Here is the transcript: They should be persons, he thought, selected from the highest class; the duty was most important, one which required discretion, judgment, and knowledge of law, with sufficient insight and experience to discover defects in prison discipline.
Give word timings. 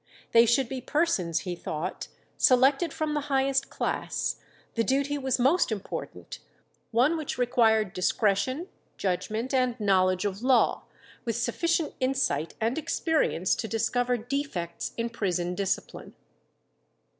They 0.31 0.47
should 0.47 0.67
be 0.67 0.81
persons, 0.81 1.41
he 1.41 1.55
thought, 1.55 2.07
selected 2.35 2.91
from 2.91 3.13
the 3.13 3.19
highest 3.29 3.69
class; 3.69 4.37
the 4.73 4.83
duty 4.83 5.15
was 5.19 5.37
most 5.37 5.71
important, 5.71 6.39
one 6.89 7.17
which 7.17 7.37
required 7.37 7.93
discretion, 7.93 8.67
judgment, 8.97 9.53
and 9.53 9.79
knowledge 9.79 10.25
of 10.25 10.41
law, 10.41 10.85
with 11.23 11.35
sufficient 11.35 11.93
insight 11.99 12.55
and 12.59 12.79
experience 12.79 13.53
to 13.53 13.67
discover 13.67 14.17
defects 14.17 14.93
in 14.97 15.09
prison 15.11 15.53
discipline. 15.53 16.15